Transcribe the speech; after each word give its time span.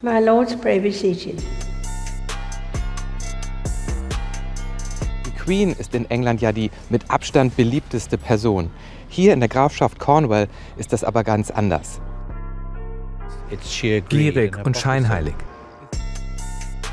My 0.00 0.24
Lord's 0.24 0.54
Privacy. 0.54 1.34
Die 5.26 5.30
Queen 5.42 5.74
ist 5.76 5.92
in 5.92 6.08
England 6.08 6.40
ja 6.40 6.52
die 6.52 6.70
mit 6.88 7.10
Abstand 7.10 7.56
beliebteste 7.56 8.16
Person. 8.16 8.70
Hier 9.08 9.32
in 9.32 9.40
der 9.40 9.48
Grafschaft 9.48 9.98
Cornwall 9.98 10.46
ist 10.76 10.92
das 10.92 11.02
aber 11.02 11.24
ganz 11.24 11.50
anders. 11.50 12.00
Gierig 14.08 14.64
und 14.64 14.76
scheinheilig. 14.76 15.34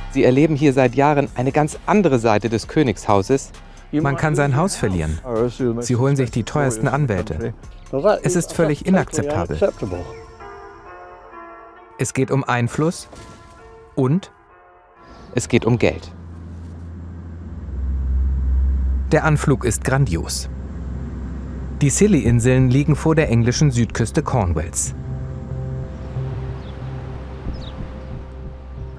Sie 0.10 0.24
erleben 0.24 0.56
hier 0.56 0.74
seit 0.74 0.96
Jahren 0.96 1.28
eine 1.36 1.52
ganz 1.52 1.78
andere 1.86 2.18
Seite 2.18 2.50
des 2.50 2.68
Königshauses. 2.68 3.52
Man 3.92 4.18
kann 4.18 4.36
sein 4.36 4.56
Haus 4.56 4.76
verlieren. 4.76 5.20
Sie 5.82 5.96
holen 5.96 6.16
sich 6.16 6.32
die 6.32 6.44
teuersten 6.44 6.88
Anwälte. 6.88 7.54
Es 8.24 8.36
ist 8.36 8.54
völlig 8.54 8.88
inakzeptabel. 8.88 9.60
Es 11.98 12.14
geht 12.14 12.30
um 12.30 12.44
Einfluss 12.44 13.08
und 13.96 14.32
es 15.34 15.48
geht 15.48 15.66
um 15.66 15.78
Geld. 15.78 16.12
Der 19.14 19.24
Anflug 19.24 19.64
ist 19.64 19.86
grandios. 19.86 20.50
Die 21.82 21.90
Scilly-Inseln 21.90 22.70
liegen 22.70 22.98
vor 22.98 23.16
der 23.16 23.30
englischen 23.30 23.72
Südküste 23.72 24.24
Cornwalls. 24.24 24.94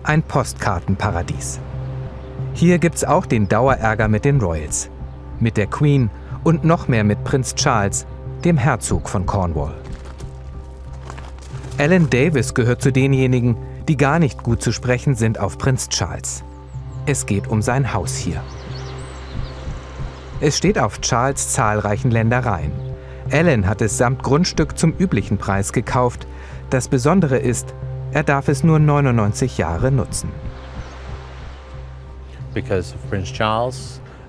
Ein 0.03 0.23
Postkartenparadies. 0.23 1.61
Hier 2.55 2.79
gibt's 2.79 3.05
auch 3.05 3.27
den 3.27 3.47
Dauerärger 3.49 4.09
mit 4.09 4.25
den 4.25 4.41
Royals, 4.41 4.89
mit 5.39 5.59
der 5.59 5.67
Queen 5.67 6.11
und 6.45 6.65
noch 6.65 6.89
mehr 6.89 7.05
mit 7.05 7.25
Prinz 7.25 7.55
Charles, 7.55 8.07
dem 8.45 8.57
Herzog 8.57 9.11
von 9.11 9.27
Cornwall. 9.27 9.75
Alan 11.79 12.09
Davis 12.09 12.55
gehört 12.55 12.81
zu 12.81 12.91
denjenigen, 12.91 13.55
die 13.87 13.99
gar 13.99 14.19
nicht 14.19 14.43
gut 14.43 14.63
zu 14.63 14.73
sprechen 14.73 15.15
sind 15.15 15.39
auf 15.39 15.59
Prinz 15.59 15.91
Charles. 15.91 16.43
Es 17.05 17.27
geht 17.27 17.49
um 17.49 17.61
sein 17.61 17.93
Haus 17.93 18.17
hier. 18.17 18.43
Es 20.41 20.57
steht 20.57 20.79
auf 20.79 21.03
Charles 21.03 21.53
zahlreichen 21.53 22.11
Ländereien. 22.11 22.73
Alan 23.31 23.67
hat 23.67 23.83
es 23.83 23.99
samt 23.99 24.23
Grundstück 24.23 24.79
zum 24.79 24.95
üblichen 24.99 25.37
Preis 25.37 25.75
gekauft. 25.75 26.27
Das 26.71 26.89
Besondere 26.89 27.37
ist, 27.37 27.75
er 28.13 28.23
darf 28.23 28.49
es 28.49 28.65
nur 28.65 28.79
99 28.79 29.59
Jahre 29.59 29.93
nutzen. 29.93 30.31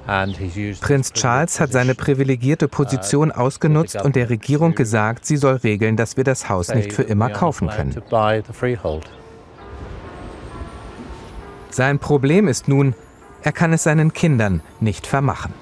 Prinz 0.08 1.11
Charles 1.11 1.59
hat 1.59 1.73
seine 1.73 1.94
privilegierte 1.94 2.69
Position 2.69 3.31
ausgenutzt 3.31 4.02
und 4.02 4.16
der 4.16 4.30
Regierung 4.30 4.73
gesagt, 4.73 5.25
sie 5.25 5.36
soll 5.36 5.55
regeln, 5.55 5.97
dass 5.97 6.16
wir 6.16 6.23
das 6.23 6.47
Haus 6.47 6.73
nicht 6.73 6.94
für 6.94 7.03
immer 7.03 7.30
kaufen 7.30 7.67
können. 7.67 8.02
Sein 11.69 11.99
Problem 11.99 12.47
ist 12.47 12.67
nun, 12.69 12.95
er 13.44 13.52
kann 13.52 13.73
es 13.73 13.83
seinen 13.83 14.14
Kindern 14.14 14.61
nicht 14.80 15.05
vermachen. 15.05 15.53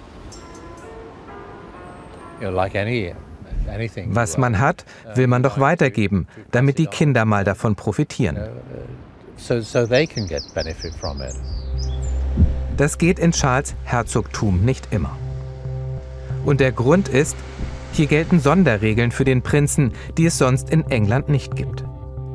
Was 4.07 4.37
man 4.37 4.59
hat, 4.59 4.85
will 5.15 5.27
man 5.27 5.41
doch 5.41 5.59
weitergeben, 5.59 6.27
damit 6.51 6.77
die 6.77 6.87
Kinder 6.87 7.25
mal 7.25 7.43
davon 7.43 7.75
profitieren. 7.75 8.37
Das 12.77 12.97
geht 12.97 13.19
in 13.19 13.31
Charles 13.31 13.73
Herzogtum 13.85 14.65
nicht 14.65 14.91
immer. 14.91 15.15
Und 16.43 16.59
der 16.59 16.73
Grund 16.73 17.07
ist, 17.07 17.37
hier 17.93 18.07
gelten 18.07 18.41
Sonderregeln 18.41 19.11
für 19.11 19.23
den 19.23 19.41
Prinzen, 19.41 19.93
die 20.17 20.25
es 20.25 20.37
sonst 20.37 20.69
in 20.69 20.85
England 20.91 21.29
nicht 21.29 21.55
gibt. 21.55 21.85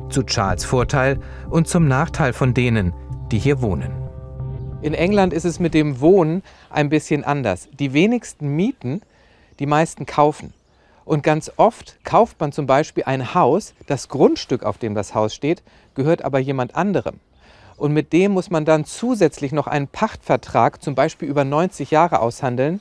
Zu 0.09 0.23
Charles 0.23 0.65
Vorteil 0.65 1.19
und 1.49 1.67
zum 1.67 1.87
Nachteil 1.87 2.33
von 2.33 2.55
denen, 2.55 2.93
die 3.31 3.37
hier 3.37 3.61
wohnen. 3.61 3.91
In 4.81 4.95
England 4.95 5.31
ist 5.31 5.45
es 5.45 5.59
mit 5.59 5.75
dem 5.75 5.99
Wohnen 5.99 6.41
ein 6.71 6.89
bisschen 6.89 7.23
anders. 7.23 7.69
Die 7.79 7.93
wenigsten 7.93 8.55
mieten, 8.55 9.01
die 9.59 9.67
meisten 9.67 10.07
kaufen. 10.07 10.53
Und 11.05 11.21
ganz 11.21 11.51
oft 11.57 12.03
kauft 12.03 12.39
man 12.39 12.51
zum 12.51 12.65
Beispiel 12.65 13.03
ein 13.03 13.35
Haus, 13.35 13.75
das 13.85 14.09
Grundstück, 14.09 14.63
auf 14.63 14.79
dem 14.79 14.95
das 14.95 15.13
Haus 15.13 15.35
steht, 15.35 15.61
gehört 15.93 16.23
aber 16.25 16.39
jemand 16.39 16.75
anderem. 16.75 17.19
Und 17.81 17.93
mit 17.93 18.13
dem 18.13 18.33
muss 18.33 18.51
man 18.51 18.63
dann 18.63 18.85
zusätzlich 18.85 19.53
noch 19.53 19.65
einen 19.65 19.87
Pachtvertrag, 19.87 20.83
zum 20.83 20.93
Beispiel 20.93 21.27
über 21.27 21.43
90 21.43 21.89
Jahre, 21.89 22.19
aushandeln, 22.19 22.79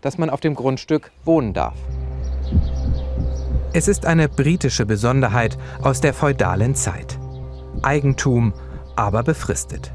dass 0.00 0.18
man 0.18 0.28
auf 0.28 0.40
dem 0.40 0.56
Grundstück 0.56 1.12
wohnen 1.24 1.52
darf. 1.54 1.76
Es 3.72 3.86
ist 3.86 4.06
eine 4.06 4.28
britische 4.28 4.86
Besonderheit 4.86 5.56
aus 5.82 6.00
der 6.00 6.12
feudalen 6.12 6.74
Zeit. 6.74 7.16
Eigentum, 7.82 8.52
aber 8.96 9.22
befristet. 9.22 9.92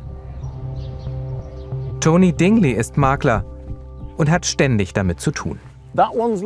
Tony 1.99 2.31
Dingley 2.31 2.71
ist 2.71 2.95
Makler 2.95 3.43
und 4.15 4.31
hat 4.31 4.45
ständig 4.45 4.93
damit 4.93 5.19
zu 5.19 5.31
tun. 5.31 5.59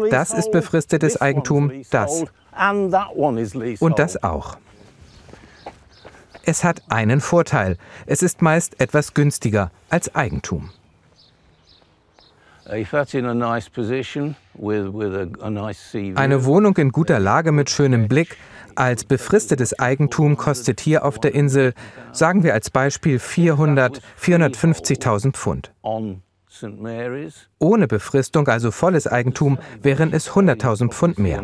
Das 0.09 0.34
ist 0.34 0.52
befristetes 0.52 1.22
Eigentum, 1.22 1.72
das. 1.91 2.26
Und 3.80 4.00
das 4.00 4.24
auch. 4.24 4.58
Es 6.50 6.64
hat 6.64 6.82
einen 6.90 7.22
Vorteil. 7.22 7.78
Es 8.08 8.24
ist 8.24 8.42
meist 8.42 8.82
etwas 8.82 9.14
günstiger 9.14 9.70
als 9.92 10.16
Eigentum. 10.16 10.72
Eine 16.16 16.46
Wohnung 16.46 16.78
in 16.78 16.92
guter 16.92 17.20
Lage 17.20 17.52
mit 17.52 17.70
schönem 17.70 18.08
Blick 18.08 18.36
als 18.74 19.04
befristetes 19.04 19.78
Eigentum 19.78 20.38
kostet 20.38 20.80
hier 20.80 21.06
auf 21.06 21.20
der 21.20 21.36
Insel, 21.36 21.76
sagen 22.14 22.42
wir 22.42 22.56
als 22.56 22.72
Beispiel 22.72 23.20
400, 23.20 24.02
450.000 24.20 25.34
Pfund. 25.34 25.72
Ohne 27.59 27.88
Befristung, 27.88 28.48
also 28.48 28.72
volles 28.72 29.06
Eigentum, 29.06 29.59
wären 29.84 30.14
es 30.14 30.32
100.000 30.32 30.90
Pfund 30.90 31.20
mehr. 31.20 31.44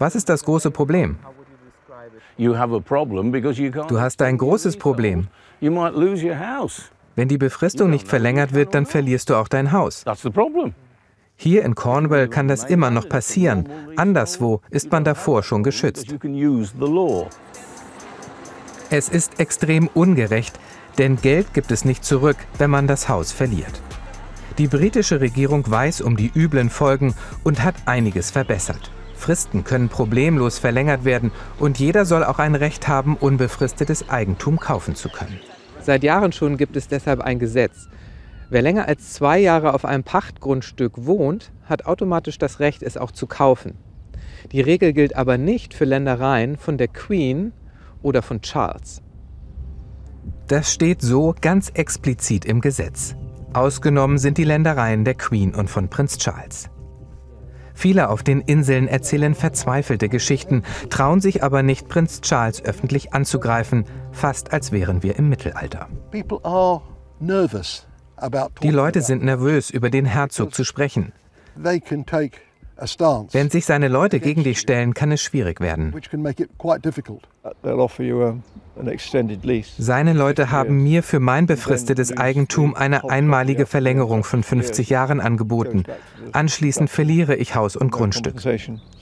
Was 0.00 0.16
ist 0.16 0.28
das 0.28 0.44
große 0.44 0.72
Problem? 0.72 1.18
Du 3.88 4.00
hast 4.00 4.22
ein 4.22 4.38
großes 4.38 4.76
Problem. 4.76 5.28
Wenn 7.16 7.28
die 7.28 7.38
Befristung 7.38 7.90
nicht 7.90 8.08
verlängert 8.08 8.54
wird, 8.54 8.74
dann 8.74 8.86
verlierst 8.86 9.30
du 9.30 9.36
auch 9.36 9.48
dein 9.48 9.72
Haus. 9.72 10.04
Hier 11.36 11.64
in 11.64 11.74
Cornwall 11.74 12.28
kann 12.28 12.48
das 12.48 12.64
immer 12.64 12.90
noch 12.90 13.08
passieren. 13.08 13.68
Anderswo 13.96 14.60
ist 14.70 14.90
man 14.90 15.04
davor 15.04 15.42
schon 15.42 15.62
geschützt. 15.62 16.14
Es 18.90 19.08
ist 19.08 19.40
extrem 19.40 19.88
ungerecht, 19.88 20.58
denn 20.98 21.16
Geld 21.16 21.52
gibt 21.54 21.70
es 21.72 21.84
nicht 21.84 22.04
zurück, 22.04 22.36
wenn 22.58 22.70
man 22.70 22.86
das 22.86 23.08
Haus 23.08 23.32
verliert. 23.32 23.82
Die 24.58 24.68
britische 24.68 25.20
Regierung 25.20 25.68
weiß 25.68 26.00
um 26.00 26.16
die 26.16 26.30
üblen 26.32 26.70
Folgen 26.70 27.14
und 27.42 27.64
hat 27.64 27.74
einiges 27.86 28.30
verbessert. 28.30 28.92
Fristen 29.14 29.64
können 29.64 29.88
problemlos 29.88 30.58
verlängert 30.58 31.04
werden 31.04 31.30
und 31.58 31.78
jeder 31.78 32.04
soll 32.04 32.24
auch 32.24 32.38
ein 32.38 32.54
Recht 32.54 32.88
haben, 32.88 33.16
unbefristetes 33.16 34.08
Eigentum 34.08 34.58
kaufen 34.58 34.94
zu 34.94 35.08
können. 35.08 35.38
Seit 35.80 36.02
Jahren 36.02 36.32
schon 36.32 36.56
gibt 36.56 36.76
es 36.76 36.88
deshalb 36.88 37.20
ein 37.20 37.38
Gesetz. 37.38 37.88
Wer 38.50 38.62
länger 38.62 38.86
als 38.86 39.12
zwei 39.12 39.38
Jahre 39.38 39.74
auf 39.74 39.84
einem 39.84 40.04
Pachtgrundstück 40.04 41.06
wohnt, 41.06 41.52
hat 41.64 41.86
automatisch 41.86 42.38
das 42.38 42.60
Recht, 42.60 42.82
es 42.82 42.96
auch 42.96 43.10
zu 43.10 43.26
kaufen. 43.26 43.74
Die 44.52 44.60
Regel 44.60 44.92
gilt 44.92 45.16
aber 45.16 45.38
nicht 45.38 45.74
für 45.74 45.84
Ländereien 45.84 46.56
von 46.56 46.76
der 46.76 46.88
Queen 46.88 47.52
oder 48.02 48.22
von 48.22 48.42
Charles. 48.42 49.02
Das 50.46 50.72
steht 50.72 51.00
so 51.00 51.34
ganz 51.40 51.70
explizit 51.70 52.44
im 52.44 52.60
Gesetz. 52.60 53.16
Ausgenommen 53.54 54.18
sind 54.18 54.36
die 54.36 54.44
Ländereien 54.44 55.04
der 55.04 55.14
Queen 55.14 55.54
und 55.54 55.70
von 55.70 55.88
Prinz 55.88 56.18
Charles. 56.18 56.68
Viele 57.74 58.08
auf 58.08 58.22
den 58.22 58.40
Inseln 58.40 58.88
erzählen 58.88 59.34
verzweifelte 59.34 60.08
Geschichten, 60.08 60.62
trauen 60.88 61.20
sich 61.20 61.42
aber 61.42 61.62
nicht, 61.62 61.88
Prinz 61.88 62.20
Charles 62.22 62.64
öffentlich 62.64 63.12
anzugreifen, 63.12 63.84
fast 64.12 64.52
als 64.52 64.72
wären 64.72 65.02
wir 65.02 65.18
im 65.18 65.28
Mittelalter. 65.28 65.88
Die 68.62 68.70
Leute 68.70 69.02
sind 69.02 69.22
nervös, 69.24 69.70
über 69.70 69.90
den 69.90 70.06
Herzog 70.06 70.54
zu 70.54 70.64
sprechen. 70.64 71.12
Wenn 73.32 73.50
sich 73.50 73.66
seine 73.66 73.88
Leute 73.88 74.20
gegen 74.20 74.44
dich 74.44 74.58
stellen, 74.58 74.94
kann 74.94 75.12
es 75.12 75.22
schwierig 75.22 75.60
werden. 75.60 75.94
Seine 79.78 80.12
Leute 80.12 80.50
haben 80.50 80.82
mir 80.82 81.02
für 81.02 81.20
mein 81.20 81.46
befristetes 81.46 82.16
Eigentum 82.16 82.74
eine 82.74 83.08
einmalige 83.08 83.66
Verlängerung 83.66 84.24
von 84.24 84.42
50 84.42 84.90
Jahren 84.90 85.20
angeboten. 85.20 85.84
Anschließend 86.32 86.90
verliere 86.90 87.36
ich 87.36 87.54
Haus 87.54 87.76
und 87.76 87.92
Grundstück. 87.92 88.34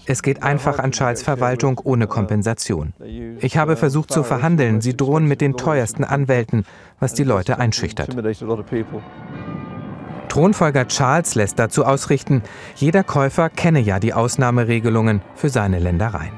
Es 0.05 0.23
geht 0.23 0.43
einfach 0.43 0.79
an 0.79 0.93
Charles 0.93 1.23
Verwaltung 1.23 1.81
ohne 1.83 2.07
Kompensation. 2.07 2.93
Ich 3.39 3.57
habe 3.57 3.77
versucht 3.77 4.13
zu 4.13 4.23
verhandeln. 4.23 4.81
Sie 4.81 4.97
drohen 4.97 5.27
mit 5.27 5.41
den 5.41 5.57
teuersten 5.57 6.05
Anwälten, 6.05 6.65
was 6.99 7.15
die 7.15 7.25
Leute 7.25 7.59
einschüchtert. 7.59 8.15
Thronfolger 10.33 10.89
Charles 10.89 11.35
lässt 11.35 11.59
dazu 11.59 11.85
ausrichten, 11.85 12.43
jeder 12.75 13.05
Käufer 13.05 13.51
kenne 13.51 13.81
ja 13.81 13.99
die 13.99 14.15
Ausnahmeregelungen 14.15 15.21
für 15.35 15.51
seine 15.51 15.79
Ländereien. 15.79 16.33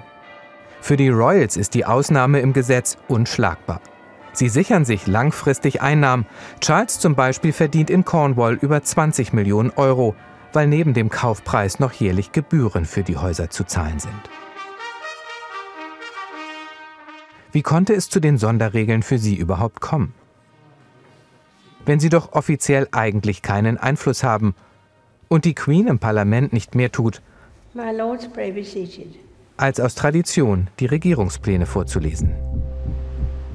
Für 0.80 0.96
die 0.96 1.10
Royals 1.10 1.56
ist 1.56 1.74
die 1.74 1.84
Ausnahme 1.84 2.40
im 2.40 2.52
Gesetz 2.52 2.98
unschlagbar. 3.06 3.80
Sie 4.32 4.48
sichern 4.48 4.84
sich 4.84 5.06
langfristig 5.06 5.80
Einnahmen. 5.80 6.26
Charles 6.60 6.98
zum 6.98 7.14
Beispiel 7.14 7.52
verdient 7.52 7.88
in 7.88 8.04
Cornwall 8.04 8.54
über 8.54 8.82
20 8.82 9.32
Millionen 9.32 9.70
Euro, 9.76 10.16
weil 10.52 10.66
neben 10.66 10.92
dem 10.92 11.08
Kaufpreis 11.08 11.78
noch 11.78 11.92
jährlich 11.92 12.32
Gebühren 12.32 12.86
für 12.86 13.04
die 13.04 13.16
Häuser 13.16 13.48
zu 13.48 13.62
zahlen 13.62 14.00
sind. 14.00 14.12
Wie 17.52 17.62
konnte 17.62 17.94
es 17.94 18.10
zu 18.10 18.18
den 18.18 18.38
Sonderregeln 18.38 19.04
für 19.04 19.18
sie 19.18 19.36
überhaupt 19.36 19.80
kommen? 19.80 20.14
Wenn 21.86 22.00
sie 22.00 22.08
doch 22.08 22.32
offiziell 22.32 22.88
eigentlich 22.92 23.42
keinen 23.42 23.76
Einfluss 23.76 24.24
haben 24.24 24.54
und 25.28 25.44
die 25.44 25.54
Queen 25.54 25.86
im 25.86 25.98
Parlament 25.98 26.52
nicht 26.52 26.74
mehr 26.74 26.90
tut, 26.90 27.20
als 29.56 29.80
aus 29.80 29.94
Tradition 29.94 30.68
die 30.80 30.86
Regierungspläne 30.86 31.66
vorzulesen. 31.66 32.34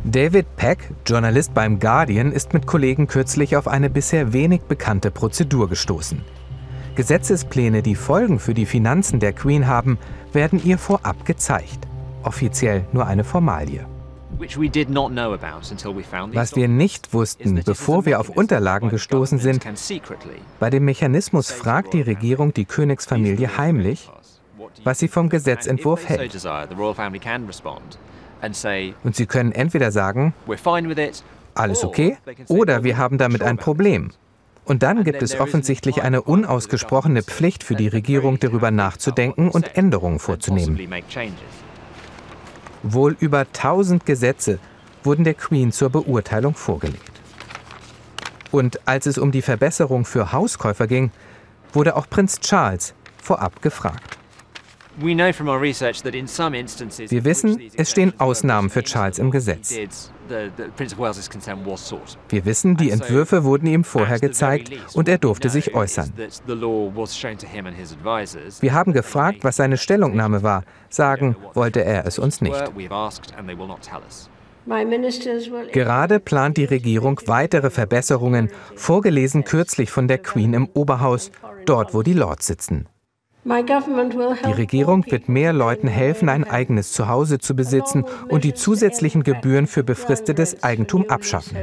David 0.04 0.56
Peck, 0.56 0.92
Journalist 1.06 1.54
beim 1.54 1.80
Guardian, 1.80 2.31
ist 2.31 2.54
mit 2.54 2.66
Kollegen 2.66 3.08
kürzlich 3.08 3.56
auf 3.58 3.68
eine 3.68 3.90
bisher 3.90 4.32
wenig 4.34 4.62
bekannte 4.62 5.12
Prozedur 5.12 5.68
gestoßen. 5.68 6.22
Gesetzespläne, 6.96 7.82
die 7.82 7.96
Folgen 7.96 8.40
für 8.40 8.54
die 8.54 8.66
Finanzen 8.66 9.20
der 9.20 9.34
Queen 9.34 9.68
haben, 9.68 9.98
werden 10.34 10.62
ihr 10.64 10.78
vorab 10.78 11.25
gezeigt. 11.25 11.88
Offiziell 12.24 12.86
nur 12.92 13.08
eine 13.08 13.24
Formalie. 13.24 13.86
Was 16.34 16.56
wir 16.56 16.68
nicht 16.68 17.14
wussten, 17.14 17.62
bevor 17.66 18.06
wir 18.06 18.20
auf 18.20 18.30
Unterlagen 18.30 18.90
gestoßen 18.90 19.40
sind, 19.40 19.66
bei 20.60 20.70
dem 20.70 20.86
Mechanismus 20.86 21.52
fragt 21.52 21.94
die 21.94 22.02
Regierung 22.02 22.54
die 22.54 22.66
Königsfamilie 22.66 23.58
heimlich, 23.58 24.10
was 24.84 25.00
sie 25.00 25.08
vom 25.08 25.30
Gesetzentwurf 25.30 26.08
hält. 26.08 26.34
Und 29.04 29.16
sie 29.16 29.26
können 29.26 29.52
entweder 29.52 29.92
sagen, 29.92 30.34
alles 31.56 31.84
okay, 31.84 32.18
oder 32.48 32.84
wir 32.84 32.98
haben 32.98 33.18
damit 33.18 33.42
ein 33.42 33.58
Problem. 33.58 34.12
Und 34.70 34.84
dann 34.84 35.04
gibt 35.04 35.24
es 35.24 35.40
offensichtlich 35.40 36.04
eine 36.04 36.22
unausgesprochene 36.22 37.24
Pflicht 37.24 37.64
für 37.64 37.75
die 37.75 37.88
Regierung, 37.88 38.40
darüber 38.40 38.70
nachzudenken 38.70 39.50
und 39.50 39.75
Änderungen 39.75 40.20
vorzunehmen. 40.20 40.80
Wohl 42.84 43.16
über 43.20 43.40
1000 43.40 44.06
Gesetze 44.06 44.60
wurden 45.04 45.24
der 45.24 45.34
Queen 45.34 45.72
zur 45.72 45.90
Beurteilung 45.90 46.54
vorgelegt. 46.54 47.22
Und 48.52 48.88
als 48.88 49.06
es 49.06 49.18
um 49.18 49.31
die 49.31 49.42
Verbesserung 49.42 50.06
für 50.06 50.31
Hauskäufer 50.31 50.88
ging, 50.88 51.12
wurde 51.74 51.96
auch 51.96 52.10
Prinz 52.10 52.40
Charles 52.40 52.94
vorab 53.22 53.62
gefragt. 53.62 54.19
Wir 55.01 55.18
wissen, 57.25 57.62
es 57.75 57.92
stehen 57.92 58.19
Ausnahmen 58.19 58.69
für 58.69 58.84
Charles 58.84 59.18
im 59.19 59.31
Gesetz. 59.31 59.72
Wir 62.30 62.46
wissen, 62.46 62.78
die 62.78 62.92
Entwürfe 62.92 63.44
wurden 63.44 63.68
ihm 63.68 63.84
vorher 63.84 64.19
gezeigt 64.19 64.72
und 64.94 65.10
er 65.10 65.18
durfte 65.18 65.50
sich 65.50 65.74
äußern. 65.74 66.13
Wir 68.60 68.74
haben 68.74 68.94
gefragt, 68.94 69.38
was 69.44 69.56
seine 69.56 69.78
Stellungnahme 69.78 70.44
war. 70.44 70.63
Sagen 70.90 71.36
wollte 71.54 71.84
er 71.84 72.06
es 72.06 72.19
uns 72.19 72.42
nicht. 72.42 72.62
Gerade 75.72 76.19
plant 76.19 76.57
die 76.57 76.66
Regierung 76.66 77.22
weitere 77.25 77.69
Verbesserungen, 77.69 78.50
vorgelesen 78.75 79.44
kürzlich 79.44 79.90
von 79.90 80.07
der 80.07 80.19
Queen 80.19 80.54
im 80.54 80.69
Oberhaus, 80.74 81.31
dort 81.66 81.94
wo 81.94 82.04
die 82.04 82.13
Lords 82.13 82.46
sitzen. 82.48 82.88
Die 83.45 84.51
Regierung 84.51 85.06
wird 85.09 85.30
mehr 85.30 85.53
Leuten 85.53 85.88
helfen, 85.88 86.30
ein 86.30 86.44
eigenes 86.44 86.91
Zuhause 86.91 87.39
zu 87.39 87.56
besitzen 87.56 88.06
und 88.27 88.44
die 88.44 88.53
zusätzlichen 88.53 89.24
Gebühren 89.24 89.65
für 89.65 89.83
befristetes 89.83 90.62
Eigentum 90.63 91.09
abschaffen. 91.09 91.57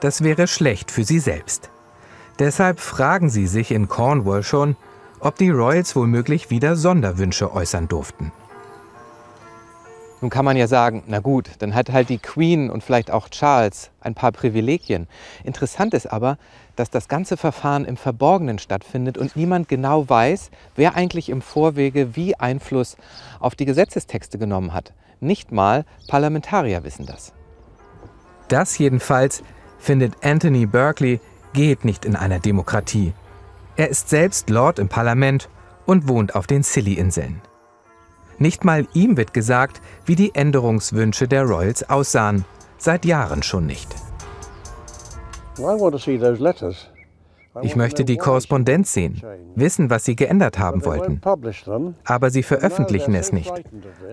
Das 0.00 0.24
wäre 0.24 0.46
schlecht 0.46 0.90
für 0.90 1.04
sie 1.04 1.20
selbst. 1.20 1.70
Deshalb 2.38 2.80
fragen 2.80 3.30
sie 3.30 3.46
sich 3.46 3.70
in 3.70 3.88
Cornwall 3.88 4.42
schon, 4.42 4.76
ob 5.20 5.36
die 5.36 5.50
Royals 5.50 5.96
womöglich 5.96 6.50
wieder 6.50 6.76
Sonderwünsche 6.76 7.52
äußern 7.52 7.88
durften. 7.88 8.32
Nun 10.20 10.30
kann 10.30 10.44
man 10.44 10.56
ja 10.56 10.66
sagen, 10.66 11.02
na 11.06 11.20
gut, 11.20 11.50
dann 11.58 11.74
hat 11.74 11.92
halt 11.92 12.08
die 12.08 12.18
Queen 12.18 12.70
und 12.70 12.82
vielleicht 12.82 13.10
auch 13.10 13.28
Charles 13.28 13.90
ein 14.00 14.14
paar 14.14 14.32
Privilegien. 14.32 15.08
Interessant 15.44 15.92
ist 15.92 16.06
aber, 16.06 16.38
dass 16.74 16.90
das 16.90 17.08
ganze 17.08 17.36
Verfahren 17.36 17.84
im 17.84 17.96
Verborgenen 17.96 18.58
stattfindet 18.58 19.18
und 19.18 19.36
niemand 19.36 19.68
genau 19.68 20.08
weiß, 20.08 20.50
wer 20.74 20.94
eigentlich 20.94 21.28
im 21.28 21.42
Vorwege 21.42 22.16
wie 22.16 22.34
Einfluss 22.34 22.96
auf 23.40 23.54
die 23.54 23.66
Gesetzestexte 23.66 24.38
genommen 24.38 24.72
hat. 24.72 24.94
Nicht 25.20 25.52
mal 25.52 25.84
Parlamentarier 26.08 26.84
wissen 26.84 27.06
das. 27.06 27.32
Das 28.48 28.78
jedenfalls, 28.78 29.42
findet 29.78 30.24
Anthony 30.24 30.66
Berkeley, 30.66 31.20
geht 31.52 31.84
nicht 31.84 32.04
in 32.04 32.16
einer 32.16 32.38
Demokratie. 32.38 33.12
Er 33.76 33.88
ist 33.88 34.08
selbst 34.08 34.48
Lord 34.48 34.78
im 34.78 34.88
Parlament 34.88 35.48
und 35.84 36.08
wohnt 36.08 36.34
auf 36.34 36.46
den 36.46 36.62
Scilly-Inseln. 36.62 37.42
Nicht 38.38 38.64
mal 38.64 38.86
ihm 38.92 39.16
wird 39.16 39.32
gesagt, 39.32 39.80
wie 40.04 40.16
die 40.16 40.34
Änderungswünsche 40.34 41.28
der 41.28 41.44
Royals 41.44 41.88
aussahen. 41.88 42.44
Seit 42.78 43.04
Jahren 43.04 43.42
schon 43.42 43.66
nicht. 43.66 43.94
Ich 47.62 47.76
möchte 47.76 48.04
die 48.04 48.18
Korrespondenz 48.18 48.92
sehen, 48.92 49.22
wissen, 49.54 49.88
was 49.88 50.04
sie 50.04 50.14
geändert 50.14 50.58
haben 50.58 50.84
wollten. 50.84 51.20
Aber 52.04 52.30
sie 52.30 52.42
veröffentlichen 52.42 53.14
es 53.14 53.32
nicht. 53.32 53.52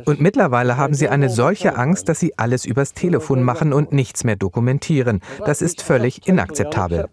Und 0.05 0.21
mittlerweile 0.21 0.77
haben 0.77 0.93
sie 0.93 1.09
eine 1.09 1.29
solche 1.29 1.75
Angst, 1.75 2.07
dass 2.07 2.19
sie 2.19 2.37
alles 2.37 2.65
übers 2.65 2.93
Telefon 2.93 3.43
machen 3.43 3.73
und 3.73 3.91
nichts 3.91 4.23
mehr 4.23 4.37
dokumentieren. 4.37 5.21
Das 5.45 5.61
ist 5.61 5.81
völlig 5.81 6.25
inakzeptabel. 6.27 7.09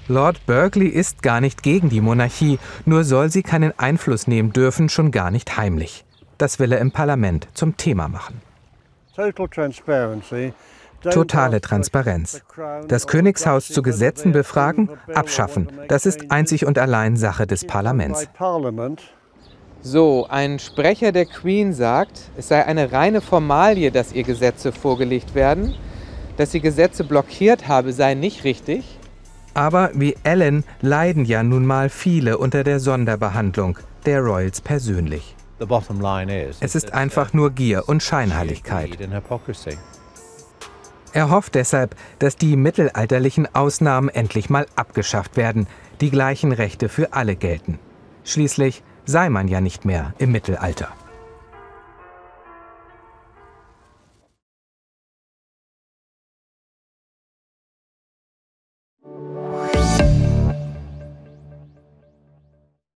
Lord 0.09 0.45
Berkeley 0.47 0.89
ist 0.89 1.23
gar 1.23 1.41
nicht 1.41 1.63
gegen 1.63 1.89
die 1.89 2.01
Monarchie, 2.01 2.59
nur 2.85 3.05
soll 3.05 3.31
sie 3.31 3.43
keinen 3.43 3.79
Einfluss 3.79 4.27
nehmen 4.27 4.53
dürfen, 4.53 4.89
schon 4.89 5.13
gar 5.13 5.31
nicht 5.31 5.57
heimlich. 5.57 6.05
Das 6.39 6.59
will 6.59 6.73
er 6.73 6.81
im 6.81 6.91
Parlament 6.91 7.47
zum 7.55 7.77
Thema 7.77 8.09
machen. 8.09 8.41
Totale 11.03 11.61
Transparenz. 11.61 12.43
Das 12.89 13.07
Königshaus 13.07 13.69
zu 13.69 13.83
Gesetzen 13.83 14.33
befragen, 14.33 14.91
abschaffen. 15.15 15.69
Das 15.89 16.07
ist 16.07 16.31
einzig 16.31 16.67
und 16.67 16.79
allein 16.79 17.17
Sache 17.17 17.47
des 17.47 17.65
Parlaments. 17.65 18.29
So, 19.83 20.27
ein 20.29 20.59
Sprecher 20.61 21.11
der 21.11 21.27
Queen 21.27 21.73
sagt, 21.73 22.31
es 22.37 22.49
sei 22.49 22.65
eine 22.65 22.93
reine 22.93 23.21
Formalie, 23.21 23.91
dass 23.91 24.13
ihr 24.13 24.23
Gesetze 24.23 24.73
vorgelegt 24.73 25.35
werden. 25.35 25.75
Dass 26.37 26.53
sie 26.53 26.61
Gesetze 26.61 27.05
blockiert 27.05 27.69
habe, 27.69 27.93
sei 27.93 28.15
nicht 28.15 28.45
richtig. 28.45 28.99
Aber 29.55 29.91
wie 29.95 30.17
Ellen 30.23 30.65
leiden 30.81 31.25
ja 31.25 31.43
nun 31.43 31.67
mal 31.67 31.89
viele 31.89 32.39
unter 32.39 32.65
der 32.65 32.81
Sonderbehandlung 32.81 33.79
der 34.07 34.21
Royals 34.21 34.61
persönlich. 34.61 35.37
Es 36.61 36.75
ist 36.75 36.93
einfach 36.93 37.33
nur 37.33 37.51
Gier 37.51 37.89
und 37.89 38.03
Scheinheiligkeit. 38.03 38.99
Er 41.13 41.31
hofft 41.31 41.55
deshalb, 41.55 41.95
dass 42.19 42.37
die 42.37 42.57
mittelalterlichen 42.57 43.55
Ausnahmen 43.55 44.09
endlich 44.09 44.49
mal 44.49 44.67
abgeschafft 44.77 45.37
werden, 45.37 45.67
die 46.01 46.11
gleichen 46.11 46.53
Rechte 46.53 46.89
für 46.89 47.13
alle 47.13 47.37
gelten. 47.37 47.79
Schließlich 48.25 48.83
sei 49.05 49.29
man 49.29 49.47
ja 49.47 49.61
nicht 49.61 49.85
mehr 49.85 50.15
im 50.19 50.33
Mittelalter. 50.33 50.89